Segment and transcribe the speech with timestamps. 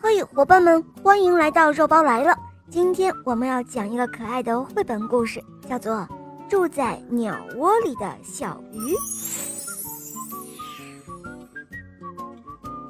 [0.00, 2.36] 嘿，伙伴们，欢迎来到肉包来了。
[2.70, 5.94] 今天我们要讲一个可爱的绘本故事，叫做
[6.48, 8.78] 《住在鸟窝里的小鱼》。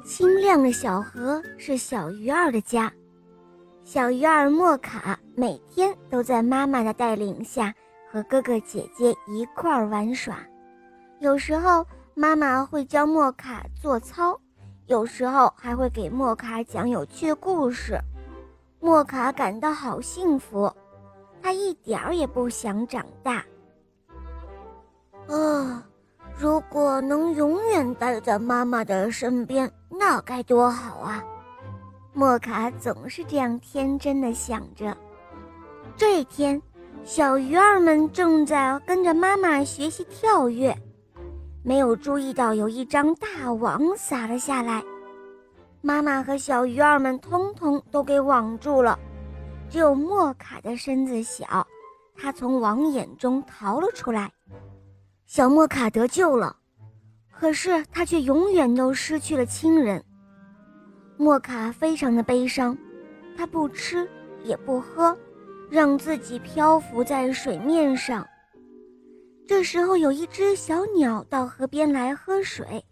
[0.05, 2.91] 清亮的小河是小鱼儿的家，
[3.83, 7.73] 小鱼儿莫卡每天都在妈妈的带领下
[8.11, 10.37] 和哥哥姐姐一块儿玩耍。
[11.19, 11.85] 有时候
[12.15, 14.39] 妈妈会教莫卡做操。
[14.87, 17.99] 有时候还会给莫卡讲有趣故事，
[18.79, 20.71] 莫卡感到好幸福，
[21.41, 23.43] 他一点儿也不想长大。
[25.27, 25.83] 啊，
[26.37, 31.21] 如果能永远待在妈妈的身边，那该多好啊！
[32.13, 34.95] 莫卡总是这样天真的想着。
[35.97, 36.61] 这天，
[37.03, 40.73] 小鱼儿们正在跟着妈妈学习跳跃。
[41.67, 44.81] 没有注意到有一张大网撒了下来，
[45.81, 48.97] 妈妈和小鱼儿们通通都给网住了，
[49.69, 51.67] 只有莫卡的身子小，
[52.15, 54.31] 他从网眼中逃了出来。
[55.25, 56.55] 小莫卡得救了，
[57.37, 60.01] 可是他却永远都失去了亲人。
[61.17, 62.77] 莫卡非常的悲伤，
[63.37, 64.09] 他不吃
[64.41, 65.17] 也不喝，
[65.69, 68.25] 让自己漂浮在水面上。
[69.47, 72.83] 这时候，有一只小鸟到河边来喝水，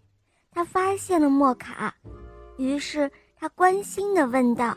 [0.50, 1.94] 它发现了莫卡，
[2.58, 4.76] 于是它关心地问道：“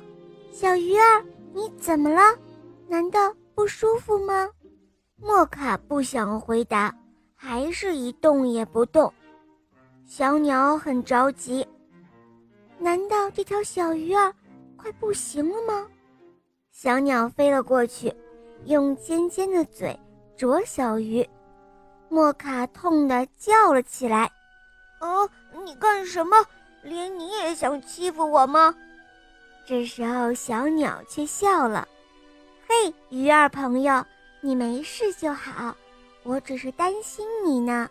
[0.50, 2.20] 小鱼儿，你怎么了？
[2.88, 4.50] 难道不舒服吗？”
[5.22, 6.92] 莫卡不想回答，
[7.36, 9.12] 还是一动也不动。
[10.04, 11.64] 小鸟很着急
[12.78, 14.34] ：“难道这条小鱼儿
[14.76, 15.86] 快不行了吗？”
[16.72, 18.12] 小鸟飞了过去，
[18.64, 19.96] 用尖尖的嘴
[20.36, 21.24] 啄小鱼。
[22.10, 24.30] 莫卡痛得叫了起来
[25.00, 25.28] ：“哦，
[25.64, 26.36] 你干什么？
[26.82, 28.74] 连你也想欺负我吗？”
[29.66, 31.86] 这时候，小鸟却笑了
[32.66, 34.02] ：“嘿，鱼儿朋友，
[34.40, 35.76] 你没事就好，
[36.22, 37.88] 我只是担心你呢。”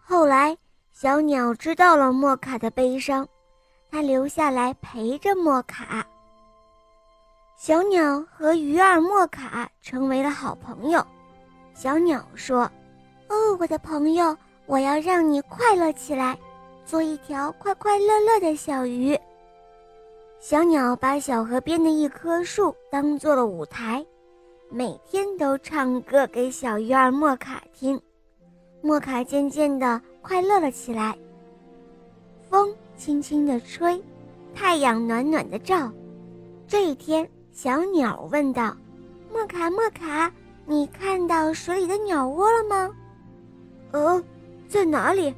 [0.00, 0.56] 后来，
[0.92, 3.28] 小鸟知道了莫卡的悲伤，
[3.90, 6.06] 它留下来陪着莫卡。
[7.56, 11.04] 小鸟和鱼儿莫卡成为了好朋友。
[11.74, 12.70] 小鸟说。
[13.28, 16.38] 哦，我的朋友，我要让你快乐起来，
[16.84, 19.18] 做一条快快乐乐的小鱼。
[20.40, 24.04] 小鸟把小河边的一棵树当做了舞台，
[24.70, 28.00] 每天都唱歌给小鱼儿莫卡听。
[28.80, 31.18] 莫卡渐渐地快乐了起来。
[32.48, 34.00] 风轻轻地吹，
[34.54, 35.92] 太阳暖暖的照。
[36.66, 38.74] 这一天，小鸟问道
[39.32, 40.32] ：“莫卡，莫卡，
[40.64, 42.94] 你看到水里的鸟窝了吗？”
[43.92, 44.22] 哦，
[44.68, 45.34] 在哪里？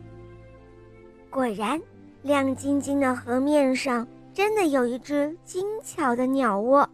[1.31, 1.81] 果然，
[2.22, 6.89] 亮晶晶的河面上真的有一只精巧的鸟窝，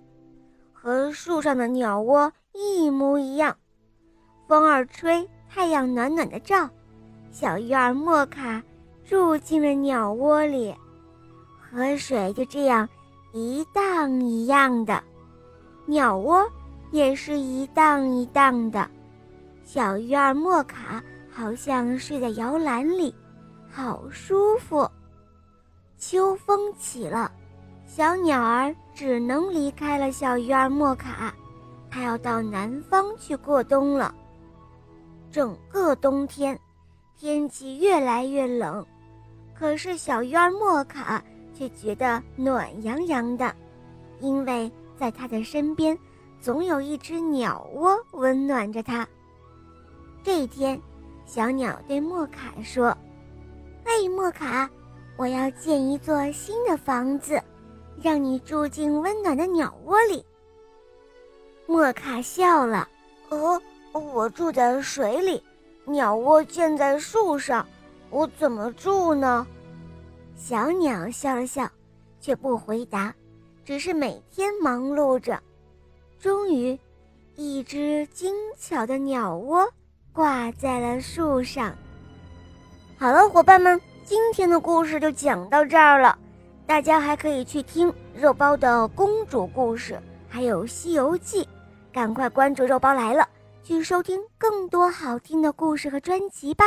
[0.72, 3.56] 和树上的鸟窝一模一样。
[4.46, 6.68] 风儿吹，太阳暖暖的照，
[7.30, 8.62] 小鱼儿莫卡
[9.04, 10.74] 住进了鸟窝里，
[11.58, 12.88] 河水就这样
[13.32, 15.02] 一荡一样的，
[15.86, 16.46] 鸟窝
[16.90, 18.88] 也是一荡一荡的，
[19.64, 21.02] 小鱼儿莫卡。
[21.36, 23.14] 好像睡在摇篮里，
[23.70, 24.90] 好舒服。
[25.98, 27.30] 秋风起了，
[27.86, 31.34] 小鸟儿只能离开了小鱼儿莫卡，
[31.90, 34.14] 它要到南方去过冬了。
[35.30, 36.58] 整个冬天，
[37.18, 38.82] 天气越来越冷，
[39.54, 43.54] 可是小鱼儿莫卡却觉得暖洋洋的，
[44.20, 45.98] 因为在它的身边，
[46.40, 49.06] 总有一只鸟窝温暖着它。
[50.22, 50.80] 这一天。
[51.26, 52.96] 小鸟对莫卡说
[53.84, 54.70] ：“嘿，莫卡，
[55.16, 57.42] 我要建一座新的房子，
[58.00, 60.24] 让你住进温暖的鸟窝里。”
[61.66, 62.88] 莫卡笑了
[63.28, 63.60] ：“哦，
[63.92, 65.42] 我住在水里，
[65.84, 67.66] 鸟窝建在树上，
[68.08, 69.44] 我怎么住呢？”
[70.36, 71.68] 小鸟笑了笑，
[72.20, 73.12] 却不回答，
[73.64, 75.42] 只是每天忙碌着。
[76.20, 76.78] 终于，
[77.34, 79.68] 一只精巧的鸟窝。
[80.16, 81.76] 挂在了树上。
[82.96, 86.18] 好了，伙伴们，今天的故事就讲到这儿了。
[86.66, 91.42] 大家还可以去听肉包的公主故事，还有《西游记》，
[91.92, 93.28] 赶快关注肉包来了，
[93.62, 96.64] 去收听更多好听的故事和专辑吧。